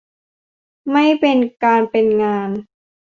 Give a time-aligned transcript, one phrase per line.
[0.91, 2.49] ไม่เป็นการเป็นงาน